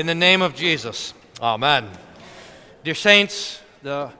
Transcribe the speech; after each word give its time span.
In 0.00 0.06
the 0.06 0.14
name 0.14 0.40
of 0.40 0.54
Jesus. 0.54 1.12
Amen. 1.42 1.86
Dear 2.84 2.94
saints, 2.94 3.60
the, 3.82 4.10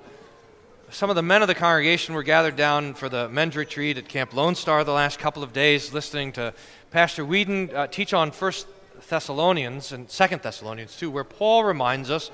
some 0.91 1.09
of 1.09 1.17
the 1.17 1.23
men 1.23 1.41
of 1.41 1.49
the 1.49 1.55
congregation 1.55 2.15
were 2.15 2.23
gathered 2.23 2.55
down 2.55 2.93
for 2.93 3.09
the 3.09 3.31
men's 3.31 3.57
retreat 3.57 3.97
at 3.97 4.07
Camp 4.07 4.35
Lone 4.35 4.55
Star 4.55 4.85
the 4.85 4.93
last 4.93 5.19
couple 5.19 5.43
of 5.43 5.55
days, 5.55 5.95
listening 5.95 6.33
to 6.33 6.53
Pastor 6.91 7.25
Whedon 7.25 7.75
uh, 7.75 7.87
teach 7.87 8.13
on 8.13 8.31
First 8.31 8.67
Thessalonians 9.09 9.93
and 9.93 10.11
Second 10.11 10.43
Thessalonians 10.43 10.99
too, 10.99 11.11
where 11.11 11.25
Paul 11.25 11.65
reminds 11.65 12.11
us, 12.11 12.31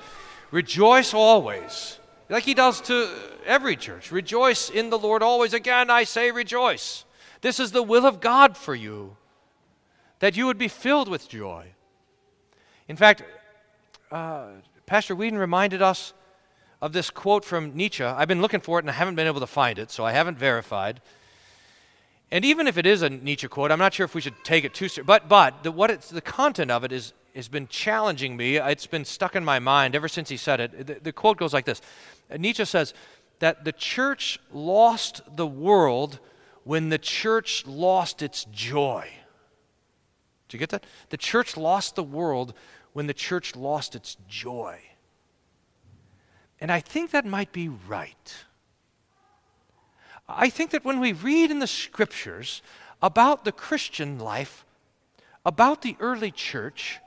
rejoice 0.51 1.13
always, 1.13 1.99
like 2.27 2.43
he 2.43 2.53
does 2.53 2.81
to 2.81 3.09
every 3.45 3.77
church. 3.77 4.11
Rejoice 4.11 4.69
in 4.69 4.89
the 4.89 4.99
Lord 4.99 5.23
always. 5.23 5.53
Again, 5.53 5.89
I 5.89 6.03
say 6.03 6.31
rejoice. 6.31 7.05
This 7.39 7.61
is 7.61 7.71
the 7.71 7.81
will 7.81 8.05
of 8.05 8.19
God 8.19 8.57
for 8.57 8.75
you, 8.75 9.15
that 10.19 10.35
you 10.35 10.47
would 10.47 10.57
be 10.57 10.67
filled 10.67 11.07
with 11.07 11.29
joy. 11.29 11.67
In 12.87 12.95
fact, 12.95 13.23
uh, 14.11 14.47
Pastor 14.85 15.15
Whedon 15.15 15.37
reminded 15.37 15.81
us 15.81 16.13
of 16.81 16.93
this 16.93 17.09
quote 17.09 17.43
from 17.43 17.75
Nietzsche. 17.75 18.03
I've 18.03 18.27
been 18.27 18.41
looking 18.41 18.61
for 18.61 18.79
it 18.79 18.83
and 18.83 18.89
I 18.89 18.93
haven't 18.93 19.15
been 19.15 19.27
able 19.27 19.39
to 19.39 19.47
find 19.47 19.79
it, 19.79 19.91
so 19.91 20.05
I 20.05 20.11
haven't 20.11 20.37
verified. 20.37 21.01
And 22.31 22.45
even 22.45 22.67
if 22.67 22.77
it 22.77 22.85
is 22.85 23.01
a 23.01 23.09
Nietzsche 23.09 23.47
quote, 23.47 23.71
I'm 23.71 23.79
not 23.79 23.93
sure 23.93 24.05
if 24.05 24.13
we 24.13 24.21
should 24.21 24.35
take 24.43 24.63
it 24.63 24.73
too 24.73 24.87
seriously. 24.87 25.03
But, 25.03 25.27
but 25.27 25.63
the, 25.63 25.71
what 25.71 26.01
the 26.01 26.21
content 26.21 26.71
of 26.71 26.83
it 26.83 26.91
is, 26.91 27.13
has 27.35 27.47
been 27.47 27.67
challenging 27.67 28.35
me. 28.35 28.57
It's 28.57 28.87
been 28.87 29.05
stuck 29.05 29.35
in 29.35 29.43
my 29.45 29.59
mind 29.59 29.95
ever 29.95 30.07
since 30.07 30.29
he 30.29 30.37
said 30.37 30.59
it. 30.59 30.87
The, 30.87 30.97
the 31.01 31.13
quote 31.13 31.37
goes 31.37 31.53
like 31.53 31.65
this 31.65 31.81
Nietzsche 32.37 32.65
says 32.65 32.93
that 33.39 33.63
the 33.63 33.71
church 33.71 34.39
lost 34.51 35.21
the 35.35 35.47
world 35.47 36.19
when 36.63 36.89
the 36.89 36.97
church 36.97 37.65
lost 37.65 38.21
its 38.21 38.45
joy. 38.45 39.09
Did 40.47 40.53
you 40.53 40.59
get 40.59 40.69
that? 40.69 40.85
The 41.09 41.17
church 41.17 41.57
lost 41.57 41.95
the 41.95 42.03
world 42.03 42.53
when 42.93 43.07
the 43.07 43.13
church 43.13 43.55
lost 43.55 43.95
its 43.95 44.17
joy. 44.27 44.79
And 46.59 46.71
I 46.71 46.79
think 46.79 47.11
that 47.11 47.25
might 47.25 47.51
be 47.51 47.69
right. 47.69 48.35
I 50.27 50.49
think 50.49 50.71
that 50.71 50.83
when 50.83 50.99
we 50.99 51.13
read 51.13 51.51
in 51.51 51.59
the 51.59 51.67
scriptures 51.67 52.61
about 53.01 53.45
the 53.45 53.51
Christian 53.51 54.19
life, 54.19 54.65
about 55.45 55.81
the 55.81 55.95
early 55.99 56.31
church, 56.31 56.99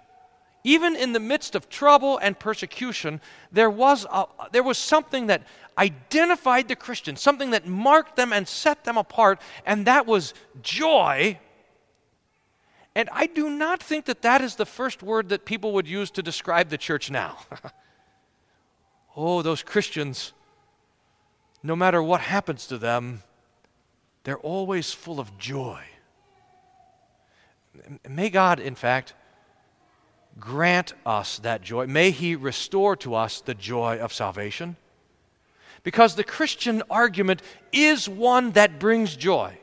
even 0.65 0.95
in 0.95 1.13
the 1.13 1.21
midst 1.21 1.55
of 1.55 1.69
trouble 1.69 2.19
and 2.19 2.39
persecution, 2.39 3.21
there 3.51 3.71
was, 3.71 4.07
a, 4.11 4.27
there 4.53 4.63
was 4.63 4.79
something 4.79 5.27
that 5.27 5.43
identified 5.77 6.69
the 6.69 6.77
Christian, 6.77 7.17
something 7.17 7.51
that 7.51 7.67
marked 7.67 8.17
them 8.17 8.33
and 8.33 8.47
set 8.47 8.85
them 8.85 8.97
apart, 8.97 9.41
and 9.65 9.87
that 9.87 10.07
was 10.07 10.35
joy. 10.63 11.39
And 12.95 13.09
I 13.13 13.27
do 13.27 13.49
not 13.49 13.83
think 13.83 14.07
that 14.07 14.23
that 14.23 14.41
is 14.41 14.57
the 14.57 14.67
first 14.67 15.03
word 15.03 15.29
that 15.29 15.45
people 15.45 15.73
would 15.73 15.87
use 15.87 16.11
to 16.13 16.23
describe 16.23 16.71
the 16.71 16.79
church 16.79 17.11
now. 17.11 17.39
oh, 19.17 19.43
those 19.43 19.63
Christians, 19.63 20.33
no 21.63 21.77
matter 21.77 22.03
what 22.03 22.21
happens 22.21 22.67
to 22.67 22.79
them, 22.79 23.23
they're 24.25 24.39
always 24.39 24.93
full 24.93 25.21
of 25.21 25.39
joy. 25.39 25.83
May 28.09 28.29
God, 28.29 28.59
in 28.59 28.75
fact, 28.75 29.15
grant 30.39 30.93
us 31.07 31.39
that 31.39 31.63
joy. 31.63 31.87
May 31.87 32.11
He 32.11 32.35
restore 32.35 32.97
to 32.97 33.15
us 33.15 33.41
the 33.41 33.55
joy 33.55 33.99
of 33.99 34.13
salvation. 34.13 34.77
Because 35.83 36.15
the 36.15 36.25
Christian 36.25 36.83
argument 36.91 37.41
is 37.73 38.09
one 38.09 38.51
that 38.53 38.79
brings 38.79 39.17
joy. 39.17 39.60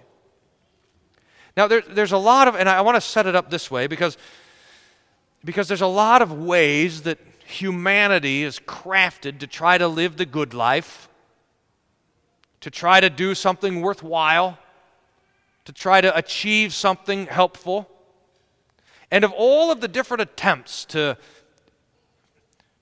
Now, 1.58 1.68
there, 1.68 1.82
there's 1.82 2.12
a 2.12 2.18
lot 2.18 2.48
of, 2.48 2.56
and 2.56 2.70
I 2.70 2.82
want 2.82 2.96
to 2.96 3.02
set 3.02 3.26
it 3.26 3.36
up 3.36 3.50
this 3.50 3.72
way 3.72 3.88
because, 3.88 4.16
because 5.44 5.68
there's 5.68 5.82
a 5.82 5.88
lot 5.88 6.22
of 6.22 6.32
ways 6.32 7.02
that 7.02 7.18
humanity 7.48 8.44
is 8.44 8.60
crafted 8.60 9.40
to 9.40 9.48
try 9.48 9.80
to 9.80 9.88
live 9.88 10.18
the 10.18 10.26
good 10.28 10.54
life, 10.54 11.10
to 12.62 12.70
try 12.70 13.00
to 13.00 13.10
do 13.10 13.34
something 13.34 13.82
worthwhile, 13.82 14.60
to 15.66 15.74
try 15.74 16.00
to 16.00 16.16
achieve 16.16 16.76
something 16.76 17.26
helpful. 17.26 17.90
And 19.10 19.24
of 19.24 19.32
all 19.32 19.72
of 19.72 19.82
the 19.82 19.88
different 19.88 20.22
attempts 20.22 20.86
to, 20.86 21.18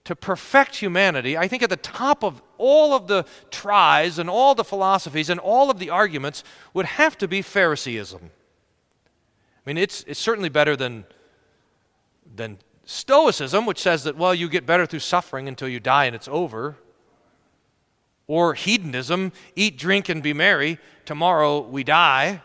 to 0.03 0.15
perfect 0.17 0.75
humanity, 0.75 1.37
I 1.37 1.47
think 1.47 1.63
at 1.63 1.69
the 1.69 1.77
top 1.77 2.25
of 2.25 2.41
all 2.57 2.93
of 2.93 3.07
the 3.07 3.25
tries 3.51 4.19
and 4.19 4.29
all 4.29 4.53
the 4.53 4.65
philosophies 4.65 5.29
and 5.29 5.39
all 5.39 5.69
of 5.69 5.79
the 5.79 5.91
arguments 5.91 6.43
would 6.73 6.85
have 6.85 7.17
to 7.19 7.27
be 7.29 7.41
Phariseeism. 7.41 8.31
I 9.65 9.69
mean, 9.69 9.77
it's, 9.77 10.03
it's 10.03 10.19
certainly 10.19 10.49
better 10.49 10.75
than, 10.75 11.05
than 12.35 12.59
Stoicism, 12.85 13.65
which 13.65 13.79
says 13.79 14.03
that, 14.03 14.15
well, 14.15 14.35
you 14.35 14.47
get 14.47 14.65
better 14.65 14.85
through 14.85 14.99
suffering 14.99 15.47
until 15.47 15.67
you 15.67 15.79
die 15.79 16.05
and 16.05 16.15
it's 16.15 16.27
over. 16.27 16.77
Or 18.27 18.53
hedonism, 18.53 19.31
eat, 19.55 19.77
drink, 19.77 20.07
and 20.07 20.21
be 20.21 20.33
merry, 20.33 20.77
tomorrow 21.05 21.61
we 21.61 21.83
die. 21.83 22.41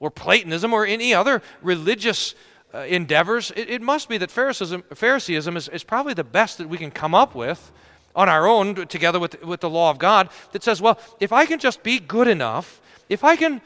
Or 0.00 0.10
Platonism, 0.10 0.72
or 0.72 0.86
any 0.86 1.14
other 1.14 1.42
religious 1.62 2.34
uh, 2.74 2.80
endeavors, 2.80 3.50
it, 3.56 3.70
it, 3.70 3.82
must 3.82 4.08
be 4.08 4.18
that 4.18 4.30
Phariseeism, 4.30 4.84
Phariseeism 4.94 5.56
is, 5.56 5.68
is 5.68 5.82
probably 5.82 6.14
the 6.14 6.24
best 6.24 6.58
that 6.58 6.68
we 6.68 6.76
can 6.76 6.90
come 6.90 7.14
up 7.14 7.34
with 7.34 7.72
on 8.14 8.28
our 8.28 8.46
own, 8.46 8.86
together 8.86 9.18
with, 9.18 9.42
with 9.42 9.60
the 9.60 9.70
law 9.70 9.90
of 9.90 9.98
God, 9.98 10.28
that 10.52 10.62
says, 10.62 10.80
well, 10.82 10.98
if 11.20 11.32
I 11.32 11.46
can 11.46 11.58
just 11.58 11.82
be 11.82 11.98
good 11.98 12.28
enough, 12.28 12.80
if 13.08 13.24
I 13.24 13.36
can, 13.36 13.62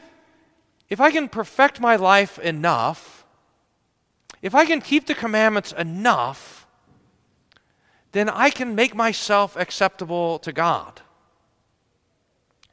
if 0.89 0.99
I 0.99 1.11
can 1.11 1.29
perfect 1.29 1.79
my 1.79 1.95
life 1.95 2.37
enough, 2.39 3.25
if 4.41 4.53
I 4.53 4.65
can 4.65 4.81
keep 4.81 5.07
the 5.07 5.15
commandments 5.15 5.71
enough, 5.71 6.67
then 8.11 8.29
I 8.29 8.49
can 8.49 8.75
make 8.75 8.93
myself 8.93 9.55
acceptable 9.55 10.39
to 10.39 10.51
God. 10.51 11.01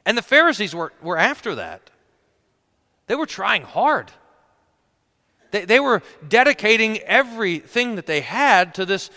And 0.05 0.17
the 0.17 0.21
Pharisees 0.21 0.75
were, 0.75 0.93
were 1.01 1.17
after 1.17 1.55
that. 1.55 1.89
They 3.07 3.15
were 3.15 3.25
trying 3.25 3.63
hard. 3.63 4.11
They, 5.51 5.65
they 5.65 5.79
were 5.79 6.01
dedicating 6.27 6.99
everything 6.99 7.95
that 7.95 8.05
they 8.05 8.21
had 8.21 8.73
to 8.75 8.85
this, 8.85 9.09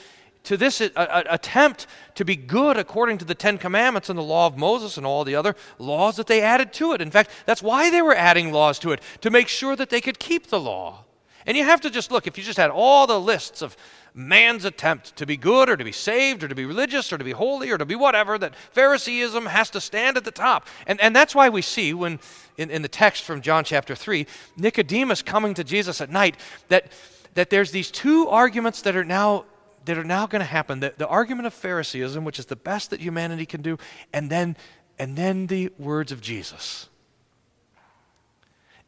to 0.45 0.57
this 0.57 0.81
a, 0.81 0.91
a, 0.97 1.25
attempt 1.31 1.87
to 2.15 2.25
be 2.25 2.37
good 2.37 2.77
according 2.77 3.19
to 3.19 3.25
the 3.25 3.35
Ten 3.35 3.59
Commandments 3.59 4.09
and 4.09 4.19
the 4.19 4.23
law 4.23 4.47
of 4.47 4.57
Moses 4.57 4.97
and 4.97 5.05
all 5.05 5.25
the 5.25 5.35
other 5.35 5.57
laws 5.79 6.17
that 6.17 6.27
they 6.27 6.41
added 6.41 6.73
to 6.75 6.93
it. 6.93 7.01
In 7.01 7.11
fact, 7.11 7.31
that's 7.47 7.63
why 7.63 7.91
they 7.91 8.03
were 8.03 8.15
adding 8.15 8.53
laws 8.53 8.79
to 8.81 8.93
it, 8.93 9.01
to 9.23 9.31
make 9.31 9.49
sure 9.49 9.75
that 9.77 9.91
they 9.91 10.01
could 10.01 10.19
keep 10.19 10.49
the 10.49 10.61
law. 10.61 11.05
And 11.47 11.57
you 11.57 11.65
have 11.65 11.81
to 11.83 11.91
just 11.91 12.11
look, 12.11 12.27
if 12.27 12.39
you 12.39 12.45
just 12.45 12.59
had 12.59 12.71
all 12.71 13.07
the 13.07 13.21
lists 13.21 13.61
of 13.61 13.77
man's 14.15 14.65
attempt 14.65 15.17
to 15.17 15.27
be 15.27 15.37
good 15.37 15.69
or 15.69 15.77
to 15.77 15.85
be 15.85 15.93
saved 15.93 16.45
or 16.45 16.49
to 16.49 16.55
be 16.55 16.65
religious 16.65 17.13
or 17.13 17.19
to 17.19 17.25
be 17.25 17.33
holy 17.33 17.71
or 17.71 17.77
to 17.77 17.85
be 17.85 17.97
whatever, 17.97 18.39
that 18.39 18.55
Phariseeism 18.73 19.47
has 19.47 19.71
to 19.71 19.81
stand 19.81 20.17
at 20.17 20.25
the 20.25 20.31
top. 20.31 20.69
And, 20.87 21.01
and 21.01 21.15
that's 21.15 21.35
why 21.35 21.49
we 21.49 21.63
see 21.63 21.93
when, 21.93 22.21
in, 22.57 22.71
in 22.71 22.83
the 22.83 22.89
text 22.89 23.25
from 23.25 23.43
John 23.43 23.65
chapter 23.65 23.95
3, 23.95 24.27
Nicodemus 24.57 25.21
coming 25.21 25.53
to 25.55 25.65
Jesus 25.65 26.01
at 26.01 26.11
night, 26.11 26.37
that, 26.69 26.93
that 27.35 27.51
there's 27.51 27.73
these 27.73 27.91
two 27.91 28.29
arguments 28.29 28.83
that 28.83 28.97
are 28.97 29.05
now 29.05 29.45
that 29.85 29.99
are 29.99 30.05
now 30.05 30.27
going 30.27 30.41
to 30.41 30.47
happen 30.47 30.81
the, 30.81 30.95
the 30.97 31.09
argument 31.09 31.47
of 31.47 31.55
phariseeism 31.55 32.25
which 32.25 32.39
is 32.39 32.47
the 32.47 32.57
best 32.57 32.91
that 32.91 33.01
humanity 33.01 33.47
can 33.47 33.63
do 33.63 33.79
and 34.13 34.31
then 34.31 34.57
and 34.99 35.17
then 35.17 35.47
the 35.47 35.71
words 35.79 36.13
of 36.13 36.21
jesus 36.21 36.89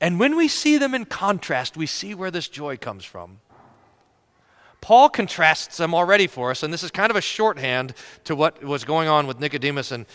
and 0.00 0.20
when 0.20 0.36
we 0.36 0.48
see 0.48 0.78
them 0.78 0.94
in 0.94 1.06
contrast, 1.06 1.76
we 1.76 1.86
see 1.86 2.14
where 2.14 2.30
this 2.30 2.48
joy 2.48 2.76
comes 2.76 3.04
from. 3.04 3.40
Paul 4.80 5.08
contrasts 5.08 5.78
them 5.78 5.94
already 5.94 6.26
for 6.26 6.50
us, 6.50 6.62
and 6.62 6.72
this 6.72 6.82
is 6.82 6.90
kind 6.90 7.10
of 7.10 7.16
a 7.16 7.22
shorthand 7.22 7.94
to 8.24 8.36
what 8.36 8.62
was 8.62 8.84
going 8.84 9.08
on 9.08 9.26
with 9.26 9.40
Nicodemus 9.40 9.90
and, 9.90 10.06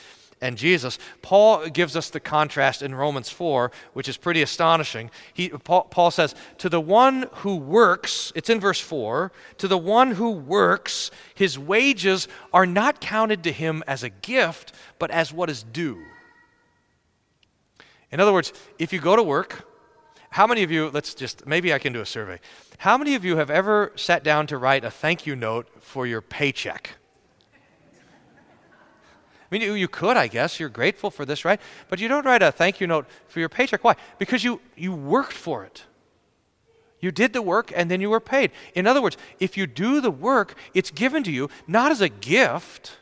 and 0.42 0.58
Jesus. 0.58 0.98
Paul 1.22 1.70
gives 1.70 1.96
us 1.96 2.10
the 2.10 2.20
contrast 2.20 2.82
in 2.82 2.96
Romans 2.96 3.30
4, 3.30 3.72
which 3.94 4.10
is 4.10 4.18
pretty 4.18 4.42
astonishing. 4.42 5.12
He, 5.34 5.50
Paul, 5.50 5.84
Paul 5.84 6.10
says, 6.10 6.34
To 6.58 6.68
the 6.68 6.82
one 6.82 7.28
who 7.36 7.56
works, 7.56 8.34
it's 8.36 8.50
in 8.50 8.60
verse 8.60 8.80
4, 8.80 9.32
to 9.60 9.68
the 9.68 9.78
one 9.78 10.12
who 10.12 10.32
works, 10.32 11.12
his 11.36 11.60
wages 11.60 12.28
are 12.52 12.66
not 12.66 13.00
counted 13.00 13.44
to 13.44 13.52
him 13.52 13.84
as 13.88 14.04
a 14.04 14.10
gift, 14.10 14.74
but 14.98 15.12
as 15.12 15.32
what 15.32 15.50
is 15.50 15.64
due. 15.64 16.04
In 18.12 18.20
other 18.20 18.34
words, 18.34 18.52
if 18.80 18.92
you 18.92 19.00
go 19.00 19.16
to 19.16 19.24
work, 19.24 19.68
how 20.32 20.48
many 20.48 20.64
of 20.64 20.72
you, 20.72 20.90
let's 20.90 21.14
just, 21.14 21.46
maybe 21.46 21.74
I 21.74 21.80
can 21.80 21.94
do 21.94 22.02
a 22.02 22.06
survey. 22.06 22.40
How 22.80 22.98
many 22.98 23.16
of 23.16 23.24
you 23.24 23.38
have 23.38 23.52
ever 23.52 23.92
sat 23.96 24.24
down 24.24 24.48
to 24.48 24.58
write 24.58 24.84
a 24.84 24.90
thank 24.90 25.28
you 25.28 25.36
note 25.36 25.68
for 25.82 26.08
your 26.08 26.22
paycheck? 26.22 26.92
I 29.52 29.56
mean, 29.56 29.62
you, 29.64 29.74
you 29.74 29.90
could, 29.90 30.16
I 30.16 30.28
guess. 30.28 30.60
You're 30.60 30.70
grateful 30.70 31.12
for 31.12 31.26
this, 31.26 31.44
right? 31.44 31.60
But 31.90 32.00
you 32.00 32.08
don't 32.08 32.26
write 32.26 32.42
a 32.42 32.52
thank 32.52 32.80
you 32.80 32.88
note 32.88 33.06
for 33.28 33.40
your 33.42 33.50
paycheck. 33.50 33.84
Why? 33.84 33.96
Because 34.18 34.44
you, 34.44 34.62
you 34.78 34.94
worked 34.94 35.34
for 35.34 35.66
it. 35.66 35.84
You 37.02 37.12
did 37.12 37.34
the 37.34 37.42
work 37.42 37.74
and 37.76 37.92
then 37.92 38.00
you 38.00 38.10
were 38.10 38.20
paid. 38.20 38.52
In 38.76 38.88
other 38.88 39.02
words, 39.02 39.18
if 39.40 39.58
you 39.58 39.68
do 39.68 40.00
the 40.00 40.12
work, 40.12 40.56
it's 40.74 40.92
given 40.92 41.24
to 41.24 41.32
you 41.32 41.50
not 41.68 41.92
as 41.92 42.00
a 42.00 42.10
gift, 42.10 42.98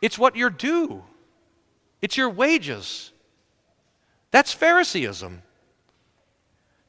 it's 0.00 0.18
what 0.18 0.36
you're 0.36 0.50
due, 0.50 1.02
it's 2.02 2.16
your 2.16 2.30
wages. 2.30 3.12
That's 4.30 4.52
Phariseeism. 4.52 5.42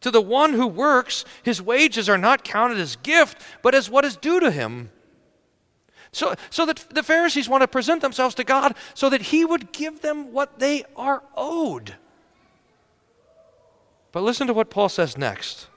To 0.02 0.12
the 0.12 0.22
one 0.22 0.54
who 0.54 0.68
works, 0.68 1.26
his 1.42 1.62
wages 1.62 2.10
are 2.10 2.18
not 2.18 2.44
counted 2.44 2.80
as 2.80 2.96
gift, 2.98 3.42
but 3.62 3.74
as 3.74 3.90
what 3.90 4.06
is 4.06 4.18
due 4.18 4.40
to 4.40 4.52
him. 4.52 4.92
So, 6.16 6.34
so 6.50 6.66
that 6.66 6.78
the 6.92 7.04
Pharisees 7.04 7.50
want 7.50 7.60
to 7.60 7.68
present 7.68 8.02
themselves 8.02 8.36
to 8.36 8.46
God 8.46 8.74
so 8.94 9.10
that 9.10 9.22
He 9.22 9.44
would 9.44 9.74
give 9.74 10.02
them 10.02 10.32
what 10.32 10.60
they 10.60 10.86
are 10.96 11.22
owed. 11.36 11.96
But 14.14 14.24
listen 14.24 14.48
to 14.48 14.54
what 14.54 14.70
Paul 14.70 14.88
says 14.88 15.18
next. 15.18 15.68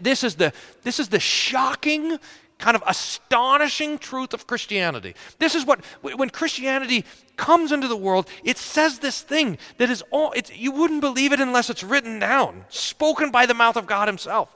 This 0.00 0.24
is 0.24 0.34
the, 0.34 0.52
this 0.82 0.98
is 0.98 1.08
the 1.08 1.20
shocking, 1.20 2.18
kind 2.58 2.74
of 2.74 2.82
astonishing 2.84 3.96
truth 3.96 4.34
of 4.34 4.48
Christianity. 4.48 5.14
This 5.38 5.54
is 5.54 5.64
what, 5.64 5.84
when 6.02 6.28
Christianity 6.28 7.04
comes 7.36 7.70
into 7.70 7.86
the 7.86 7.96
world, 7.96 8.28
it 8.42 8.58
says 8.58 8.98
this 8.98 9.20
thing 9.20 9.56
that 9.78 9.88
is 9.88 10.02
all, 10.10 10.34
you 10.52 10.72
wouldn't 10.72 11.00
believe 11.00 11.32
it 11.32 11.38
unless 11.38 11.70
it's 11.70 11.84
written 11.84 12.18
down, 12.18 12.64
spoken 12.70 13.30
by 13.30 13.46
the 13.46 13.54
mouth 13.54 13.76
of 13.76 13.86
God 13.86 14.08
Himself 14.08 14.52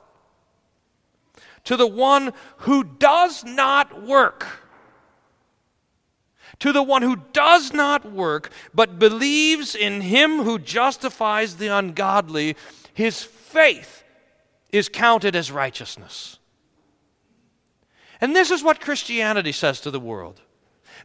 to 1.66 1.76
the 1.76 1.86
one 1.86 2.32
who 2.58 2.82
does 2.82 3.44
not 3.44 4.02
work. 4.02 4.46
To 6.60 6.72
the 6.72 6.82
one 6.82 7.02
who 7.02 7.16
does 7.32 7.74
not 7.74 8.10
work, 8.10 8.50
but 8.72 8.98
believes 8.98 9.74
in 9.74 10.00
him 10.00 10.42
who 10.42 10.58
justifies 10.58 11.56
the 11.56 11.66
ungodly, 11.66 12.56
his 12.94 13.22
faith 13.22 14.04
is 14.72 14.88
counted 14.88 15.36
as 15.36 15.52
righteousness. 15.52 16.38
And 18.20 18.34
this 18.34 18.50
is 18.50 18.62
what 18.62 18.80
Christianity 18.80 19.52
says 19.52 19.80
to 19.82 19.90
the 19.90 20.00
world. 20.00 20.40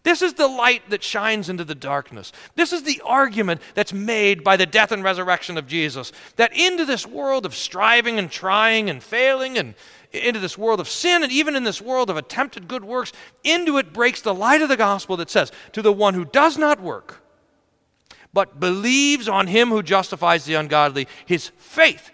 This 0.04 0.22
is 0.22 0.34
the 0.34 0.48
light 0.48 0.90
that 0.90 1.04
shines 1.04 1.50
into 1.50 1.64
the 1.64 1.76
darkness. 1.76 2.32
This 2.56 2.74
is 2.74 2.84
the 2.84 3.02
argument 3.06 3.62
that's 3.76 3.94
made 3.94 4.44
by 4.44 4.58
the 4.58 4.66
death 4.66 4.92
and 4.92 5.04
resurrection 5.04 5.58
of 5.58 5.68
Jesus. 5.68 6.12
That 6.38 6.58
into 6.58 6.86
this 6.86 7.06
world 7.06 7.46
of 7.46 7.54
striving 7.54 8.18
and 8.18 8.32
trying 8.32 8.90
and 8.90 9.04
failing 9.04 9.58
and 9.58 9.76
into 10.12 10.40
this 10.40 10.58
world 10.58 10.80
of 10.80 10.90
sin 10.90 11.24
and 11.24 11.32
even 11.32 11.56
in 11.56 11.64
this 11.64 11.82
world 11.82 12.10
of 12.10 12.18
attempted 12.18 12.68
good 12.68 12.84
works, 12.84 13.12
into 13.44 13.78
it 13.78 13.94
breaks 13.94 14.22
the 14.22 14.34
light 14.34 14.62
of 14.62 14.70
the 14.70 14.78
gospel 14.78 15.18
that 15.18 15.30
says, 15.30 15.52
To 15.74 15.82
the 15.82 15.94
one 15.94 16.14
who 16.14 16.26
does 16.26 16.58
not 16.58 16.82
work, 16.82 17.24
but 18.34 18.60
believes 18.60 19.28
on 19.28 19.48
him 19.48 19.70
who 19.70 19.84
justifies 19.84 20.46
the 20.46 20.56
ungodly, 20.56 21.08
his 21.26 21.52
faith 21.58 22.12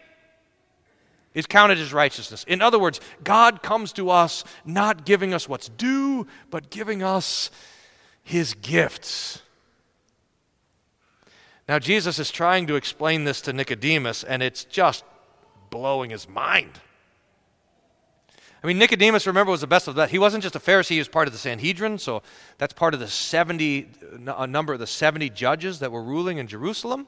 is 1.33 1.45
counted 1.45 1.77
as 1.77 1.93
righteousness. 1.93 2.43
In 2.47 2.61
other 2.61 2.79
words, 2.79 2.99
God 3.23 3.61
comes 3.61 3.93
to 3.93 4.09
us 4.09 4.43
not 4.65 5.05
giving 5.05 5.33
us 5.33 5.47
what's 5.47 5.69
due, 5.69 6.25
but 6.49 6.71
giving 6.71 7.03
us 7.03 7.51
his 8.23 8.55
gifts. 8.55 9.41
Now, 11.67 11.79
Jesus 11.79 12.17
is 12.17 12.31
trying 12.31 12.67
to 12.67 12.75
explain 12.75 13.25
this 13.25 13.41
to 13.41 13.53
Nicodemus, 13.53 14.23
and 14.23 14.41
it's 14.41 14.63
just 14.63 15.03
blowing 15.69 16.09
his 16.09 16.27
mind. 16.27 16.79
I 18.63 18.67
mean, 18.67 18.79
Nicodemus, 18.79 19.27
remember, 19.27 19.51
was 19.51 19.61
the 19.61 19.67
best 19.67 19.87
of 19.87 19.95
that. 19.95 20.09
He 20.09 20.17
wasn't 20.17 20.43
just 20.43 20.55
a 20.55 20.59
Pharisee, 20.59 20.89
he 20.89 20.97
was 20.99 21.07
part 21.07 21.27
of 21.27 21.33
the 21.33 21.39
Sanhedrin, 21.39 21.99
so 21.99 22.23
that's 22.57 22.73
part 22.73 22.93
of 22.93 22.99
the 22.99 23.07
70, 23.07 23.87
a 24.27 24.47
number 24.47 24.73
of 24.73 24.79
the 24.79 24.87
70 24.87 25.29
judges 25.29 25.79
that 25.79 25.91
were 25.91 26.03
ruling 26.03 26.37
in 26.37 26.47
Jerusalem. 26.47 27.07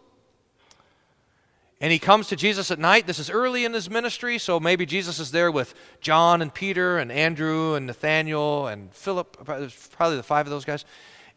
And 1.82 1.92
he 1.92 2.00
comes 2.00 2.28
to 2.28 2.36
Jesus 2.36 2.72
at 2.72 2.80
night. 2.80 3.08
This 3.08 3.20
is 3.20 3.30
early 3.30 3.64
in 3.64 3.74
his 3.74 3.90
ministry, 3.90 4.38
so 4.38 4.60
maybe 4.60 4.86
Jesus 4.86 5.18
is 5.18 5.32
there 5.32 5.50
with 5.50 5.74
John 6.02 6.42
and 6.42 6.54
Peter 6.54 6.98
and 6.98 7.12
Andrew 7.12 7.74
and 7.74 7.88
Nathaniel 7.88 8.68
and 8.68 8.94
Philip, 8.94 9.46
probably 9.46 10.18
the 10.18 10.24
five 10.24 10.46
of 10.46 10.52
those 10.52 10.66
guys. 10.66 10.84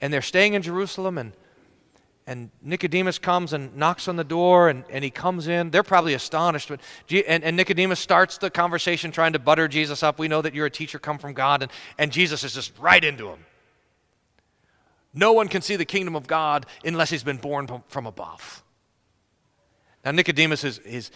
And 0.00 0.12
they're 0.12 0.20
staying 0.20 0.54
in 0.54 0.62
Jerusalem, 0.62 1.16
and 1.16 1.32
and 2.26 2.50
Nicodemus 2.62 3.18
comes 3.18 3.52
and 3.52 3.76
knocks 3.76 4.06
on 4.06 4.16
the 4.16 4.24
door 4.24 4.68
and, 4.68 4.84
and 4.90 5.02
he 5.02 5.10
comes 5.10 5.48
in. 5.48 5.70
They're 5.70 5.82
probably 5.82 6.14
astonished. 6.14 6.68
But, 6.68 6.80
and, 7.26 7.42
and 7.42 7.56
Nicodemus 7.56 7.98
starts 7.98 8.38
the 8.38 8.50
conversation 8.50 9.10
trying 9.10 9.32
to 9.32 9.38
butter 9.38 9.66
Jesus 9.66 10.02
up. 10.02 10.18
We 10.18 10.28
know 10.28 10.40
that 10.40 10.54
you're 10.54 10.66
a 10.66 10.70
teacher 10.70 10.98
come 10.98 11.18
from 11.18 11.32
God. 11.32 11.62
And, 11.62 11.72
and 11.98 12.12
Jesus 12.12 12.44
is 12.44 12.54
just 12.54 12.78
right 12.78 13.02
into 13.02 13.28
him. 13.28 13.44
No 15.12 15.32
one 15.32 15.48
can 15.48 15.62
see 15.62 15.76
the 15.76 15.84
kingdom 15.84 16.14
of 16.14 16.26
God 16.26 16.66
unless 16.84 17.10
he's 17.10 17.24
been 17.24 17.36
born 17.38 17.68
from 17.88 18.06
above. 18.06 18.62
Now, 20.04 20.12
Nicodemus 20.12 20.64
is, 20.64 20.78
is 20.80 21.10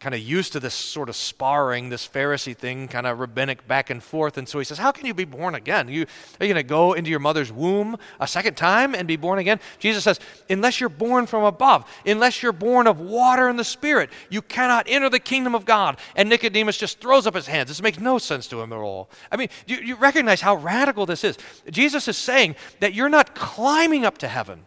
kind 0.00 0.14
of 0.14 0.20
used 0.22 0.54
to 0.54 0.60
this 0.60 0.72
sort 0.72 1.10
of 1.10 1.14
sparring, 1.14 1.90
this 1.90 2.08
Pharisee 2.08 2.56
thing, 2.56 2.88
kind 2.88 3.06
of 3.06 3.18
rabbinic 3.18 3.68
back 3.68 3.90
and 3.90 4.02
forth. 4.02 4.38
And 4.38 4.48
so 4.48 4.58
he 4.58 4.64
says, 4.64 4.78
How 4.78 4.92
can 4.92 5.04
you 5.04 5.12
be 5.12 5.26
born 5.26 5.54
again? 5.54 5.88
You, 5.88 6.06
are 6.40 6.46
you 6.46 6.52
going 6.52 6.54
to 6.54 6.62
go 6.62 6.94
into 6.94 7.10
your 7.10 7.20
mother's 7.20 7.52
womb 7.52 7.98
a 8.18 8.26
second 8.26 8.56
time 8.56 8.94
and 8.94 9.06
be 9.06 9.16
born 9.16 9.38
again? 9.38 9.60
Jesus 9.78 10.02
says, 10.02 10.18
Unless 10.48 10.80
you're 10.80 10.88
born 10.88 11.26
from 11.26 11.44
above, 11.44 11.84
unless 12.06 12.42
you're 12.42 12.52
born 12.52 12.86
of 12.86 12.98
water 12.98 13.48
and 13.48 13.58
the 13.58 13.64
Spirit, 13.64 14.08
you 14.30 14.40
cannot 14.40 14.86
enter 14.88 15.10
the 15.10 15.20
kingdom 15.20 15.54
of 15.54 15.66
God. 15.66 15.98
And 16.16 16.30
Nicodemus 16.30 16.78
just 16.78 16.98
throws 17.00 17.26
up 17.26 17.34
his 17.34 17.46
hands. 17.46 17.68
This 17.68 17.82
makes 17.82 18.00
no 18.00 18.16
sense 18.16 18.46
to 18.48 18.60
him 18.62 18.72
at 18.72 18.78
all. 18.78 19.10
I 19.30 19.36
mean, 19.36 19.48
you, 19.66 19.76
you 19.76 19.96
recognize 19.96 20.40
how 20.40 20.56
radical 20.56 21.04
this 21.04 21.24
is. 21.24 21.36
Jesus 21.70 22.08
is 22.08 22.16
saying 22.16 22.56
that 22.80 22.94
you're 22.94 23.10
not 23.10 23.34
climbing 23.34 24.06
up 24.06 24.16
to 24.18 24.28
heaven. 24.28 24.64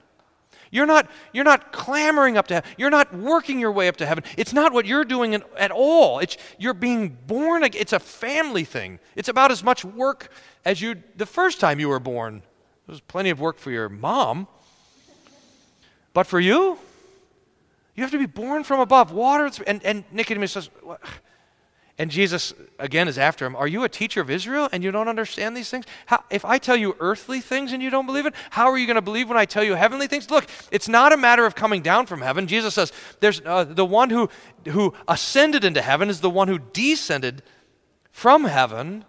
You're 0.73 0.87
not, 0.87 1.07
you're 1.33 1.43
not 1.43 1.71
clamoring 1.71 2.35
up 2.35 2.47
to 2.47 2.55
heaven. 2.55 2.71
You're 2.79 2.89
not 2.89 3.13
working 3.13 3.59
your 3.59 3.71
way 3.71 3.87
up 3.87 3.97
to 3.97 4.07
heaven. 4.07 4.23
It's 4.37 4.53
not 4.53 4.73
what 4.73 4.87
you're 4.87 5.05
doing 5.05 5.33
in, 5.33 5.43
at 5.55 5.69
all. 5.69 6.17
It's, 6.17 6.35
you're 6.57 6.73
being 6.73 7.15
born 7.27 7.63
again. 7.63 7.79
It's 7.79 7.93
a 7.93 7.99
family 7.99 8.63
thing. 8.63 8.97
It's 9.15 9.29
about 9.29 9.51
as 9.51 9.63
much 9.63 9.85
work 9.85 10.29
as 10.65 10.81
you 10.81 10.95
the 11.15 11.27
first 11.27 11.59
time 11.59 11.79
you 11.79 11.89
were 11.89 11.99
born. 11.99 12.41
There's 12.87 13.01
plenty 13.01 13.29
of 13.29 13.39
work 13.39 13.59
for 13.59 13.69
your 13.69 13.87
mom. 13.87 14.47
But 16.11 16.25
for 16.25 16.39
you, 16.39 16.79
you 17.95 18.01
have 18.01 18.11
to 18.11 18.17
be 18.17 18.25
born 18.25 18.63
from 18.63 18.79
above. 18.79 19.11
Water, 19.11 19.51
and, 19.67 19.83
and 19.85 20.03
Nicodemus 20.11 20.53
says, 20.53 20.71
and 21.99 22.09
Jesus, 22.09 22.53
again, 22.79 23.07
is 23.07 23.19
after 23.19 23.45
him. 23.45 23.55
Are 23.55 23.67
you 23.67 23.83
a 23.83 23.89
teacher 23.89 24.19
of 24.19 24.31
Israel 24.31 24.67
and 24.71 24.83
you 24.83 24.89
don't 24.89 25.07
understand 25.07 25.55
these 25.55 25.69
things? 25.69 25.85
How, 26.07 26.23
if 26.31 26.43
I 26.43 26.57
tell 26.57 26.75
you 26.75 26.95
earthly 26.99 27.39
things 27.39 27.71
and 27.71 27.83
you 27.83 27.91
don't 27.91 28.07
believe 28.07 28.25
it, 28.25 28.33
how 28.49 28.65
are 28.71 28.77
you 28.77 28.87
going 28.87 28.95
to 28.95 29.01
believe 29.01 29.29
when 29.29 29.37
I 29.37 29.45
tell 29.45 29.63
you 29.63 29.75
heavenly 29.75 30.07
things? 30.07 30.31
Look, 30.31 30.47
it's 30.71 30.89
not 30.89 31.13
a 31.13 31.17
matter 31.17 31.45
of 31.45 31.53
coming 31.53 31.83
down 31.83 32.07
from 32.07 32.21
heaven. 32.21 32.47
Jesus 32.47 32.73
says, 32.73 32.91
there's, 33.19 33.41
uh, 33.45 33.65
the 33.65 33.85
one 33.85 34.09
who, 34.09 34.27
who 34.67 34.95
ascended 35.07 35.63
into 35.63 35.83
heaven 35.83 36.09
is 36.09 36.19
the 36.19 36.31
one 36.31 36.47
who 36.47 36.57
descended 36.57 37.43
from 38.11 38.45
heaven. 38.45 39.05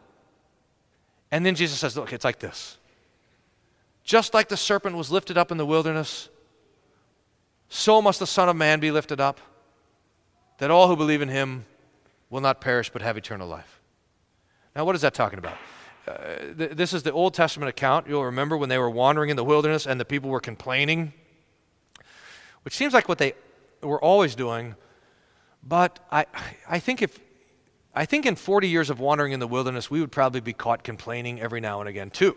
And 1.30 1.46
then 1.46 1.54
Jesus 1.54 1.78
says, 1.78 1.96
Look, 1.96 2.12
it's 2.12 2.25
like 2.25 2.38
this. 2.38 2.76
Just 4.02 4.34
like 4.34 4.48
the 4.48 4.56
serpent 4.56 4.96
was 4.96 5.10
lifted 5.10 5.38
up 5.38 5.50
in 5.50 5.56
the 5.56 5.64
wilderness, 5.64 6.28
so 7.70 8.02
must 8.02 8.19
the 8.19 8.26
Son 8.26 8.50
of 8.50 8.56
Man 8.56 8.78
be 8.78 8.90
lifted 8.90 9.20
up, 9.20 9.40
that 10.58 10.70
all 10.70 10.87
who 10.87 10.96
believe 10.96 11.22
in 11.22 11.28
him 11.30 11.64
will 12.34 12.40
not 12.40 12.60
perish 12.60 12.90
but 12.90 13.00
have 13.00 13.16
eternal 13.16 13.46
life. 13.46 13.81
Now, 14.75 14.84
what 14.84 14.96
is 14.96 15.02
that 15.02 15.14
talking 15.14 15.38
about? 15.38 15.56
Uh, 16.04 16.52
th- 16.58 16.72
this 16.72 16.92
is 16.92 17.04
the 17.04 17.12
Old 17.12 17.32
Testament 17.32 17.68
account. 17.68 18.09
You'll 18.09 18.25
remember 18.25 18.56
when 18.56 18.68
they 18.68 18.76
were 18.76 18.90
wandering 18.90 19.30
in 19.30 19.37
the 19.37 19.44
wilderness 19.44 19.87
and 19.87 20.00
the 20.00 20.04
people 20.04 20.30
were 20.30 20.40
complaining, 20.40 21.12
which 22.64 22.75
seems 22.75 22.92
like 22.92 23.09
what 23.09 23.18
they 23.18 23.35
were 23.82 24.02
always 24.02 24.35
doing. 24.35 24.75
But 25.62 26.00
I, 26.11 26.26
I, 26.68 26.80
think 26.80 27.02
if, 27.02 27.20
I 27.94 28.04
think 28.04 28.26
in 28.26 28.35
40 28.35 28.66
years 28.66 28.90
of 28.90 28.99
wandering 28.99 29.32
in 29.32 29.38
the 29.38 29.47
wilderness, 29.47 29.88
we 29.88 30.00
would 30.00 30.11
probably 30.11 30.40
be 30.40 30.52
caught 30.52 30.82
complaining 30.82 31.40
every 31.40 31.61
now 31.61 31.78
and 31.78 31.88
again, 31.88 32.11
too. 32.11 32.37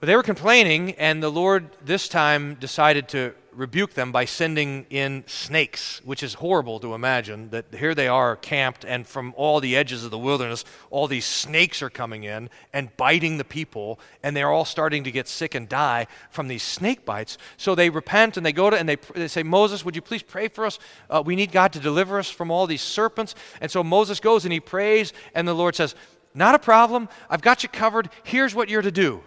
But 0.00 0.06
they 0.06 0.16
were 0.16 0.22
complaining, 0.22 0.92
and 0.92 1.22
the 1.22 1.28
Lord 1.28 1.76
this 1.84 2.08
time 2.08 2.54
decided 2.54 3.06
to 3.08 3.34
rebuke 3.58 3.94
them 3.94 4.12
by 4.12 4.24
sending 4.24 4.86
in 4.88 5.24
snakes, 5.26 6.00
which 6.04 6.22
is 6.22 6.34
horrible 6.34 6.78
to 6.78 6.94
imagine 6.94 7.50
that 7.50 7.66
here 7.74 7.92
they 7.92 8.06
are 8.06 8.36
camped, 8.36 8.84
and 8.84 9.04
from 9.04 9.34
all 9.36 9.58
the 9.58 9.76
edges 9.76 10.04
of 10.04 10.12
the 10.12 10.18
wilderness, 10.18 10.64
all 10.90 11.08
these 11.08 11.24
snakes 11.24 11.82
are 11.82 11.90
coming 11.90 12.22
in 12.22 12.48
and 12.72 12.96
biting 12.96 13.36
the 13.36 13.44
people, 13.44 13.98
and 14.22 14.36
they're 14.36 14.52
all 14.52 14.64
starting 14.64 15.02
to 15.02 15.10
get 15.10 15.26
sick 15.26 15.56
and 15.56 15.68
die 15.68 16.06
from 16.30 16.46
these 16.46 16.62
snake 16.62 17.04
bites. 17.04 17.36
So 17.56 17.74
they 17.74 17.90
repent 17.90 18.36
and 18.36 18.46
they 18.46 18.52
go 18.52 18.70
to 18.70 18.78
and 18.78 18.88
they, 18.88 18.96
they 19.14 19.26
say, 19.26 19.42
Moses, 19.42 19.84
would 19.84 19.96
you 19.96 20.02
please 20.02 20.22
pray 20.22 20.46
for 20.46 20.64
us? 20.64 20.78
Uh, 21.10 21.20
we 21.26 21.34
need 21.34 21.50
God 21.50 21.72
to 21.72 21.80
deliver 21.80 22.20
us 22.20 22.30
from 22.30 22.52
all 22.52 22.68
these 22.68 22.82
serpents. 22.82 23.34
And 23.60 23.68
so 23.68 23.82
Moses 23.82 24.20
goes 24.20 24.44
and 24.44 24.52
he 24.52 24.60
prays, 24.60 25.12
and 25.34 25.48
the 25.48 25.54
Lord 25.54 25.74
says, 25.74 25.96
Not 26.32 26.54
a 26.54 26.60
problem. 26.60 27.08
I've 27.28 27.42
got 27.42 27.64
you 27.64 27.68
covered. 27.68 28.08
Here's 28.22 28.54
what 28.54 28.68
you're 28.68 28.82
to 28.82 28.92
do. 28.92 29.20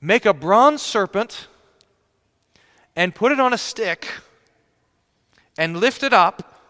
Make 0.00 0.26
a 0.26 0.34
bronze 0.34 0.82
serpent 0.82 1.46
and 3.00 3.14
put 3.14 3.32
it 3.32 3.40
on 3.40 3.54
a 3.54 3.56
stick 3.56 4.12
and 5.56 5.78
lift 5.78 6.02
it 6.02 6.12
up 6.12 6.68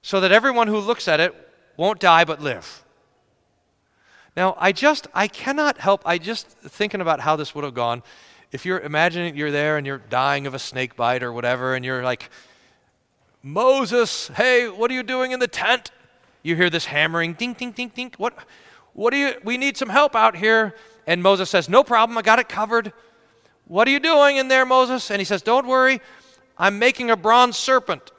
so 0.00 0.18
that 0.18 0.32
everyone 0.32 0.66
who 0.66 0.78
looks 0.78 1.06
at 1.08 1.20
it 1.20 1.34
won't 1.76 2.00
die 2.00 2.24
but 2.24 2.40
live. 2.40 2.82
Now, 4.34 4.56
I 4.58 4.72
just, 4.72 5.08
I 5.12 5.28
cannot 5.28 5.76
help, 5.76 6.00
I 6.06 6.16
just 6.16 6.48
thinking 6.48 7.02
about 7.02 7.20
how 7.20 7.36
this 7.36 7.54
would 7.54 7.64
have 7.64 7.74
gone. 7.74 8.02
If 8.50 8.64
you're 8.64 8.80
imagining 8.80 9.36
you're 9.36 9.50
there 9.50 9.76
and 9.76 9.86
you're 9.86 9.98
dying 9.98 10.46
of 10.46 10.54
a 10.54 10.58
snake 10.58 10.96
bite 10.96 11.22
or 11.22 11.34
whatever, 11.34 11.74
and 11.74 11.84
you're 11.84 12.02
like, 12.02 12.30
Moses, 13.42 14.28
hey, 14.28 14.70
what 14.70 14.90
are 14.90 14.94
you 14.94 15.02
doing 15.02 15.32
in 15.32 15.38
the 15.38 15.48
tent? 15.48 15.90
You 16.42 16.56
hear 16.56 16.70
this 16.70 16.86
hammering, 16.86 17.34
ding, 17.34 17.52
ding, 17.52 17.72
ding, 17.72 17.92
ding. 17.94 18.10
What, 18.16 18.38
what 18.94 19.10
do 19.10 19.18
you, 19.18 19.34
we 19.44 19.58
need 19.58 19.76
some 19.76 19.90
help 19.90 20.16
out 20.16 20.34
here. 20.34 20.74
And 21.06 21.22
Moses 21.22 21.50
says, 21.50 21.68
No 21.68 21.84
problem, 21.84 22.16
I 22.16 22.22
got 22.22 22.38
it 22.38 22.48
covered. 22.48 22.94
What 23.70 23.86
are 23.86 23.92
you 23.92 24.00
doing 24.00 24.36
in 24.38 24.48
there, 24.48 24.66
Moses? 24.66 25.12
And 25.12 25.20
he 25.20 25.24
says, 25.24 25.42
Don't 25.42 25.64
worry, 25.64 26.00
I'm 26.58 26.80
making 26.80 27.12
a 27.12 27.16
bronze 27.16 27.56
serpent. 27.56 28.10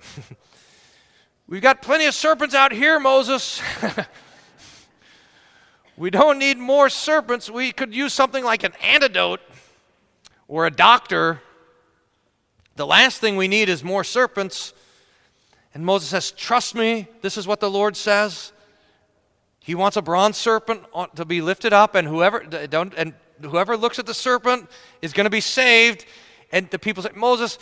We've 1.48 1.62
got 1.62 1.81
plenty 1.81 2.05
of 2.05 2.13
serpents 2.13 2.55
out 2.55 2.72
here, 2.72 3.01
Moses. 3.01 3.62
We 5.98 6.10
don't 6.10 6.39
need 6.39 6.58
more 6.58 6.89
serpents. 6.89 7.48
We 7.48 7.72
could 7.72 7.93
use 7.93 8.12
something 8.12 8.43
like 8.43 8.63
an 8.63 8.74
antidote 8.81 9.39
or 10.48 10.65
a 10.65 10.72
doctor. 10.72 11.41
The 12.75 12.88
last 12.88 13.20
thing 13.20 13.36
we 13.36 13.48
need 13.48 13.70
is 13.70 13.84
more 13.84 14.03
serpents. 14.03 14.74
And 15.75 15.86
Moses 15.86 16.10
says, 16.10 16.31
Trust 16.31 16.74
me, 16.74 17.08
this 17.22 17.38
is 17.38 17.46
what 17.46 17.60
the 17.60 17.70
Lord 17.70 17.96
says. 17.96 18.51
He 19.60 19.75
wants 19.75 19.96
a 19.96 20.01
bronze 20.01 20.38
serpent 20.38 20.81
to 21.17 21.24
be 21.24 21.39
lifted 21.39 21.72
up, 21.72 21.93
and 21.93 22.08
whoever, 22.08 22.39
don't, 22.39 22.96
and 22.96 23.13
whoever 23.45 23.77
looks 23.77 24.00
at 24.00 24.05
the 24.05 24.13
serpent 24.13 24.69
is 25.01 25.13
going 25.13 25.25
to 25.25 25.31
be 25.31 25.41
saved. 25.41 26.05
And 26.51 26.69
the 26.69 26.79
people 26.79 27.03
say, 27.03 27.10
Moses, 27.15 27.57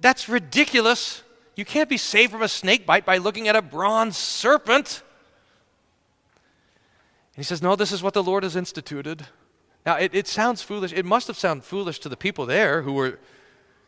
that's 0.00 0.28
ridiculous. 0.28 1.22
You 1.56 1.64
can't 1.64 1.88
be 1.88 1.96
saved 1.96 2.32
from 2.32 2.42
a 2.42 2.48
snake 2.48 2.86
bite 2.86 3.04
by 3.04 3.18
looking 3.18 3.48
at 3.48 3.56
a 3.56 3.62
bronze 3.62 4.16
serpent. 4.16 5.02
And 7.34 7.36
he 7.36 7.42
says, 7.42 7.62
No, 7.62 7.76
this 7.76 7.92
is 7.92 8.02
what 8.02 8.14
the 8.14 8.22
Lord 8.22 8.42
has 8.42 8.56
instituted. 8.56 9.26
Now, 9.86 9.96
it, 9.96 10.14
it 10.14 10.26
sounds 10.26 10.62
foolish. 10.62 10.92
It 10.92 11.04
must 11.04 11.26
have 11.26 11.38
sounded 11.38 11.64
foolish 11.64 11.98
to 12.00 12.08
the 12.08 12.16
people 12.16 12.46
there 12.46 12.82
who 12.82 12.92
were, 12.92 13.18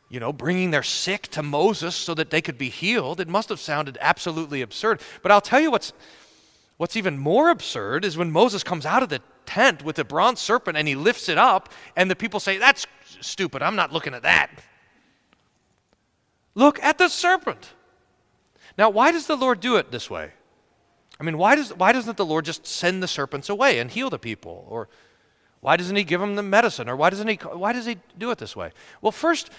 you 0.09 0.21
know, 0.21 0.33
bringing 0.33 0.71
their 0.71 0.83
sick 0.83 1.29
to 1.29 1.43
Moses 1.43 1.95
so 1.95 2.15
that 2.15 2.31
they 2.31 2.41
could 2.41 2.57
be 2.57 2.71
healed. 2.71 3.21
It 3.21 3.29
must 3.29 3.51
have 3.51 3.61
sounded 3.61 3.99
absolutely 4.01 4.63
absurd. 4.63 5.01
But 5.23 5.33
I'll 5.33 5.41
tell 5.43 5.61
you 5.61 5.71
what's, 5.71 5.93
what's 6.79 6.97
even 6.97 7.19
more 7.19 7.51
absurd 7.51 8.05
is 8.05 8.17
when 8.17 8.31
Moses 8.31 8.63
comes 8.63 8.87
out 8.87 9.03
of 9.03 9.11
the 9.11 9.21
tent 9.53 9.85
with 9.85 9.97
the 9.97 10.05
bronze 10.05 10.41
serpent 10.41 10.79
and 10.79 10.89
he 10.89 10.95
lifts 10.95 11.29
it 11.29 11.39
up, 11.39 11.69
and 11.97 12.11
the 12.11 12.17
people 12.17 12.41
say, 12.41 12.59
That's 12.59 12.87
stupid. 13.21 13.63
I'm 13.63 13.77
not 13.77 13.93
looking 13.93 14.15
at 14.15 14.23
that. 14.23 14.51
Look 16.55 16.83
at 16.83 16.99
the 16.99 17.09
serpent. 17.09 17.73
Now, 18.79 18.89
why 18.91 19.13
does 19.13 19.27
the 19.27 19.37
Lord 19.37 19.61
do 19.61 19.77
it 19.77 19.91
this 19.91 20.09
way? 20.09 20.31
I 21.21 21.25
mean, 21.25 21.39
why, 21.39 21.55
does, 21.57 21.75
why 21.77 21.93
doesn't 21.93 22.17
the 22.17 22.25
Lord 22.25 22.45
just 22.45 22.67
send 22.67 23.03
the 23.03 23.09
serpents 23.09 23.49
away 23.49 23.79
and 23.79 23.91
heal 23.91 24.11
the 24.11 24.19
people? 24.19 24.67
Or 24.69 24.89
why 25.61 25.77
doesn't 25.77 25.95
he 25.95 26.05
give 26.05 26.21
them 26.21 26.35
the 26.35 26.43
medicine? 26.43 26.89
Or 26.89 26.97
why 26.97 27.11
doesn't 27.11 27.29
he, 27.29 27.37
why 27.37 27.73
does 27.73 27.87
he 27.87 27.99
do 28.19 28.31
it 28.31 28.39
this 28.39 28.57
way? 28.57 28.73
Well, 29.03 29.13
first, 29.13 29.51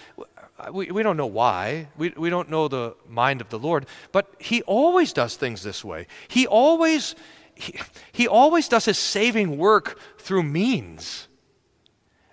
we, 0.71 0.91
we 0.91 1.03
don't 1.03 1.17
know 1.17 1.27
why. 1.27 1.87
We, 1.97 2.09
we 2.17 2.29
don't 2.29 2.49
know 2.49 2.67
the 2.67 2.95
mind 3.07 3.39
of 3.39 3.49
the 3.49 3.59
Lord. 3.59 3.85
But 4.11 4.33
he 4.39 4.61
always 4.63 5.13
does 5.13 5.35
things 5.35 5.63
this 5.63 5.85
way. 5.85 6.07
He 6.27 6.47
always, 6.47 7.15
he, 7.55 8.27
always 8.27 8.67
does 8.67 8.85
his 8.85 8.97
saving 8.97 9.57
work 9.57 9.99
through 10.17 10.43
means. 10.43 11.27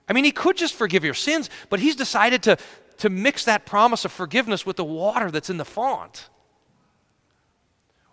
I 0.08 0.12
mean, 0.12 0.24
he 0.24 0.32
could 0.32 0.56
just 0.56 0.74
forgive 0.74 1.04
your 1.04 1.14
sins, 1.14 1.50
but 1.68 1.80
he's 1.80 1.96
decided 1.96 2.42
to, 2.44 2.56
to 2.98 3.10
mix 3.10 3.44
that 3.44 3.66
promise 3.66 4.04
of 4.04 4.12
forgiveness 4.12 4.66
with 4.66 4.76
the 4.76 4.84
water 4.84 5.30
that's 5.30 5.50
in 5.50 5.56
the 5.56 5.64
font 5.64 6.28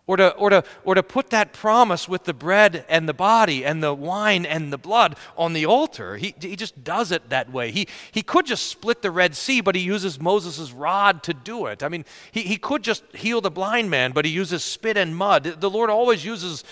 or 0.07 0.15
to, 0.15 0.33
or, 0.35 0.49
to, 0.49 0.63
or 0.85 0.95
to 0.95 1.03
put 1.03 1.29
that 1.29 1.51
promise 1.51 2.07
with 2.07 2.23
the 2.23 2.33
bread 2.33 2.85
and 2.87 3.07
the 3.07 3.13
body 3.13 3.65
and 3.65 3.83
the 3.83 3.93
wine 3.93 4.45
and 4.45 4.71
the 4.71 4.77
blood 4.77 5.17
on 5.37 5.51
the 5.51 5.65
altar. 5.65 6.15
He, 6.15 6.33
he 6.39 6.55
just 6.55 6.83
does 6.83 7.11
it 7.11 7.29
that 7.29 7.51
way. 7.51 7.71
He, 7.71 7.87
he 8.11 8.23
could 8.23 8.45
just 8.45 8.67
split 8.67 9.01
the 9.01 9.11
Red 9.11 9.35
Sea, 9.35 9.59
but 9.59 9.75
he 9.75 9.81
uses 9.81 10.19
Moses' 10.19 10.71
rod 10.71 11.23
to 11.23 11.33
do 11.33 11.65
it. 11.65 11.83
I 11.83 11.89
mean, 11.89 12.05
he, 12.31 12.43
he 12.43 12.57
could 12.57 12.83
just 12.83 13.03
heal 13.13 13.41
the 13.41 13.51
blind 13.51 13.89
man, 13.89 14.13
but 14.13 14.23
he 14.23 14.31
uses 14.31 14.63
spit 14.63 14.95
and 14.95 15.15
mud. 15.15 15.43
The 15.59 15.69
Lord 15.69 15.89
always 15.89 16.23
uses, 16.23 16.63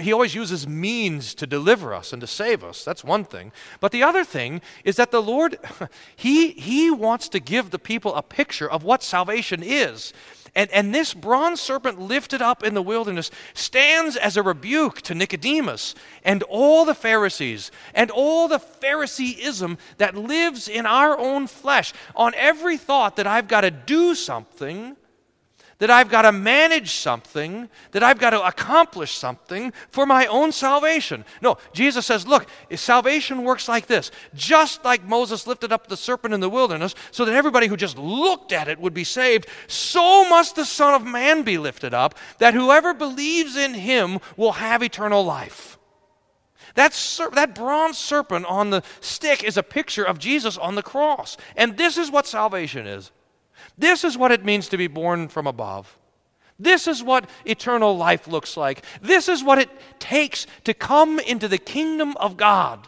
he 0.00 0.12
always 0.12 0.34
uses 0.34 0.66
means 0.68 1.34
to 1.34 1.46
deliver 1.46 1.92
us 1.92 2.12
and 2.12 2.20
to 2.20 2.26
save 2.26 2.62
us. 2.62 2.84
That's 2.84 3.02
one 3.02 3.24
thing. 3.24 3.50
But 3.80 3.90
the 3.90 4.04
other 4.04 4.22
thing 4.22 4.60
is 4.84 4.96
that 4.96 5.10
the 5.10 5.22
Lord, 5.22 5.58
he, 6.16 6.52
he 6.52 6.90
wants 6.90 7.28
to 7.30 7.40
give 7.40 7.70
the 7.70 7.80
people 7.80 8.14
a 8.14 8.22
picture 8.22 8.70
of 8.70 8.84
what 8.84 9.02
salvation 9.02 9.60
is. 9.62 10.12
And, 10.54 10.70
and 10.70 10.94
this 10.94 11.14
bronze 11.14 11.60
serpent 11.60 11.98
lifted 11.98 12.42
up 12.42 12.62
in 12.62 12.74
the 12.74 12.82
wilderness 12.82 13.30
stands 13.54 14.16
as 14.16 14.36
a 14.36 14.42
rebuke 14.42 15.00
to 15.02 15.14
Nicodemus 15.14 15.94
and 16.24 16.42
all 16.44 16.84
the 16.84 16.94
Pharisees 16.94 17.72
and 17.94 18.10
all 18.10 18.48
the 18.48 18.58
Phariseeism 18.58 19.78
that 19.96 20.14
lives 20.14 20.68
in 20.68 20.86
our 20.86 21.18
own 21.18 21.46
flesh 21.46 21.92
on 22.14 22.34
every 22.36 22.76
thought 22.76 23.16
that 23.16 23.26
I've 23.26 23.48
got 23.48 23.62
to 23.62 23.70
do 23.70 24.14
something 24.14 24.96
that 25.82 25.90
I've 25.90 26.08
got 26.08 26.22
to 26.22 26.30
manage 26.30 26.92
something, 26.92 27.68
that 27.90 28.04
I've 28.04 28.20
got 28.20 28.30
to 28.30 28.46
accomplish 28.46 29.14
something 29.14 29.72
for 29.90 30.06
my 30.06 30.26
own 30.26 30.52
salvation. 30.52 31.24
No, 31.40 31.58
Jesus 31.72 32.06
says, 32.06 32.24
look, 32.24 32.46
salvation 32.76 33.42
works 33.42 33.68
like 33.68 33.88
this. 33.88 34.12
Just 34.32 34.84
like 34.84 35.02
Moses 35.02 35.44
lifted 35.44 35.72
up 35.72 35.88
the 35.88 35.96
serpent 35.96 36.34
in 36.34 36.38
the 36.38 36.48
wilderness 36.48 36.94
so 37.10 37.24
that 37.24 37.34
everybody 37.34 37.66
who 37.66 37.76
just 37.76 37.98
looked 37.98 38.52
at 38.52 38.68
it 38.68 38.78
would 38.78 38.94
be 38.94 39.02
saved, 39.02 39.48
so 39.66 40.24
must 40.28 40.54
the 40.54 40.64
Son 40.64 40.94
of 40.94 41.04
Man 41.04 41.42
be 41.42 41.58
lifted 41.58 41.92
up, 41.92 42.14
that 42.38 42.54
whoever 42.54 42.94
believes 42.94 43.56
in 43.56 43.74
him 43.74 44.20
will 44.36 44.52
have 44.52 44.84
eternal 44.84 45.24
life. 45.24 45.78
That, 46.76 46.94
ser- 46.94 47.30
that 47.32 47.56
bronze 47.56 47.98
serpent 47.98 48.46
on 48.46 48.70
the 48.70 48.84
stick 49.00 49.42
is 49.42 49.56
a 49.56 49.64
picture 49.64 50.04
of 50.04 50.20
Jesus 50.20 50.56
on 50.56 50.76
the 50.76 50.82
cross. 50.84 51.36
And 51.56 51.76
this 51.76 51.98
is 51.98 52.08
what 52.08 52.28
salvation 52.28 52.86
is. 52.86 53.10
This 53.82 54.04
is 54.04 54.16
what 54.16 54.30
it 54.30 54.44
means 54.44 54.68
to 54.68 54.76
be 54.76 54.86
born 54.86 55.26
from 55.26 55.48
above. 55.48 55.98
This 56.56 56.86
is 56.86 57.02
what 57.02 57.28
eternal 57.44 57.96
life 57.96 58.28
looks 58.28 58.56
like. 58.56 58.84
This 59.02 59.28
is 59.28 59.42
what 59.42 59.58
it 59.58 59.68
takes 59.98 60.46
to 60.62 60.72
come 60.72 61.18
into 61.18 61.48
the 61.48 61.58
kingdom 61.58 62.16
of 62.18 62.36
God. 62.36 62.86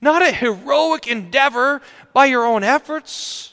Not 0.00 0.22
a 0.22 0.32
heroic 0.32 1.08
endeavor 1.08 1.82
by 2.14 2.24
your 2.24 2.46
own 2.46 2.64
efforts, 2.64 3.52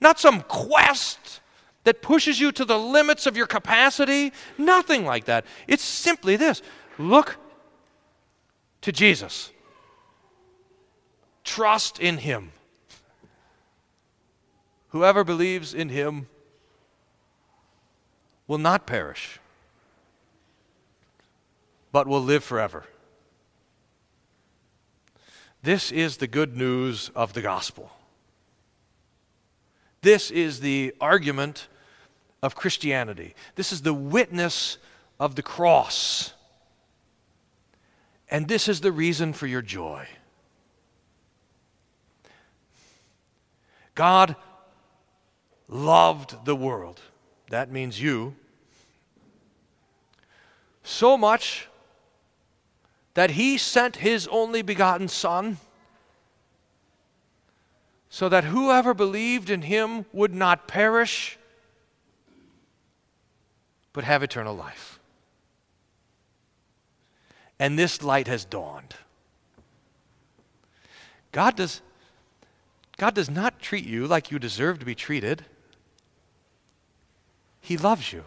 not 0.00 0.20
some 0.20 0.42
quest 0.42 1.40
that 1.82 2.00
pushes 2.00 2.38
you 2.38 2.52
to 2.52 2.64
the 2.64 2.78
limits 2.78 3.26
of 3.26 3.36
your 3.36 3.48
capacity. 3.48 4.32
Nothing 4.56 5.04
like 5.04 5.24
that. 5.24 5.44
It's 5.66 5.82
simply 5.82 6.36
this 6.36 6.62
look 6.98 7.36
to 8.82 8.92
Jesus, 8.92 9.50
trust 11.42 11.98
in 11.98 12.18
Him. 12.18 12.52
Whoever 14.94 15.24
believes 15.24 15.74
in 15.74 15.88
him 15.88 16.28
will 18.46 18.58
not 18.58 18.86
perish, 18.86 19.40
but 21.90 22.06
will 22.06 22.20
live 22.20 22.44
forever. 22.44 22.84
This 25.64 25.90
is 25.90 26.18
the 26.18 26.28
good 26.28 26.56
news 26.56 27.10
of 27.16 27.32
the 27.32 27.42
gospel. 27.42 27.90
This 30.02 30.30
is 30.30 30.60
the 30.60 30.94
argument 31.00 31.66
of 32.40 32.54
Christianity. 32.54 33.34
This 33.56 33.72
is 33.72 33.82
the 33.82 33.92
witness 33.92 34.78
of 35.18 35.34
the 35.34 35.42
cross. 35.42 36.34
And 38.30 38.46
this 38.46 38.68
is 38.68 38.80
the 38.80 38.92
reason 38.92 39.32
for 39.32 39.48
your 39.48 39.60
joy. 39.60 40.06
God 43.96 44.36
loved 45.74 46.46
the 46.46 46.54
world. 46.54 47.00
That 47.50 47.70
means 47.70 48.00
you. 48.00 48.36
So 50.84 51.18
much 51.18 51.68
that 53.14 53.30
he 53.30 53.58
sent 53.58 53.96
his 53.96 54.26
only 54.28 54.62
begotten 54.62 55.08
Son 55.08 55.58
so 58.08 58.28
that 58.28 58.44
whoever 58.44 58.94
believed 58.94 59.50
in 59.50 59.62
him 59.62 60.06
would 60.12 60.34
not 60.34 60.68
perish 60.68 61.36
but 63.92 64.04
have 64.04 64.22
eternal 64.22 64.54
life. 64.54 65.00
And 67.58 67.78
this 67.78 68.02
light 68.02 68.26
has 68.26 68.44
dawned. 68.44 68.94
God 71.32 71.56
does, 71.56 71.80
God 72.96 73.14
does 73.14 73.30
not 73.30 73.60
treat 73.60 73.84
you 73.84 74.06
like 74.06 74.30
you 74.30 74.38
deserve 74.38 74.78
to 74.80 74.84
be 74.84 74.94
treated. 74.94 75.44
He 77.64 77.78
loves 77.78 78.12
you. 78.12 78.24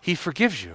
He 0.00 0.14
forgives 0.14 0.64
you. 0.64 0.74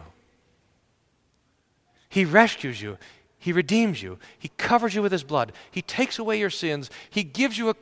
He 2.08 2.24
rescues 2.24 2.80
you. 2.80 3.00
He 3.40 3.52
redeems 3.52 4.04
you. 4.04 4.20
He 4.38 4.52
covers 4.60 4.94
you 4.94 5.02
with 5.02 5.12
His 5.12 5.24
blood. 5.24 5.54
He 5.72 5.82
takes 5.82 6.20
away 6.20 6.40
your 6.40 6.52
sins. 6.52 6.92
He 7.10 7.24
gives 7.24 7.58
you 7.58 7.72
a, 7.72 7.76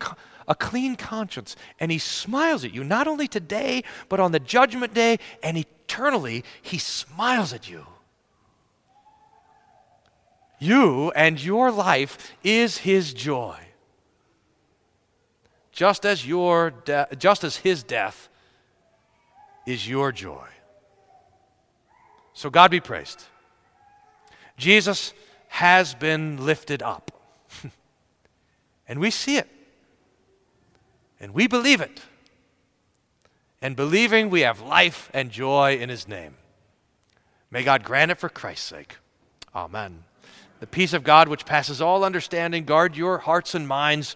a 0.48 0.56
clean 0.56 0.96
conscience. 0.96 1.58
And 1.78 1.92
He 1.92 1.98
smiles 1.98 2.64
at 2.64 2.74
you, 2.74 2.86
not 2.86 3.06
only 3.06 3.28
today, 3.28 3.84
but 4.08 4.22
on 4.22 4.32
the 4.32 4.40
judgment 4.40 4.94
day 4.94 5.20
and 5.44 5.58
eternally. 5.58 6.46
He 6.62 6.78
smiles 6.78 7.52
at 7.52 7.70
you. 7.70 7.86
You 10.58 11.12
and 11.18 11.44
your 11.44 11.70
life 11.70 12.34
is 12.46 12.78
His 12.78 13.14
joy 13.14 13.71
just 15.72 16.06
as, 16.06 16.28
your 16.28 16.72
de- 16.72 17.08
just 17.18 17.44
as 17.44 17.58
his 17.58 17.84
death 17.84 18.30
is 19.66 19.88
your 19.88 20.12
joy. 20.12 20.48
So 22.34 22.50
God 22.50 22.72
be 22.72 22.80
praised. 22.80 23.24
Jesus 24.58 25.14
has 25.48 25.94
been 25.94 26.46
lifted 26.46 26.82
up. 26.82 27.12
and 28.88 29.00
we 29.00 29.12
see 29.12 29.38
it. 29.38 29.48
And 31.20 31.34
we 31.34 31.48
believe 31.48 31.82
it. 31.82 32.02
And 33.62 33.76
believing, 33.76 34.30
we 34.30 34.42
have 34.42 34.60
life 34.60 35.10
and 35.14 35.30
joy 35.30 35.78
in 35.78 35.90
his 35.90 36.08
name. 36.08 36.36
May 37.52 37.64
God 37.64 37.84
grant 37.84 38.12
it 38.12 38.16
for 38.18 38.30
Christ's 38.30 38.66
sake. 38.66 38.96
Amen. 39.54 40.04
The 40.62 40.68
peace 40.68 40.94
of 40.94 41.04
God, 41.04 41.28
which 41.28 41.46
passes 41.46 41.82
all 41.82 42.04
understanding, 42.04 42.66
guard 42.66 42.96
your 42.96 43.20
hearts 43.20 43.54
and 43.54 43.68
minds 43.68 44.16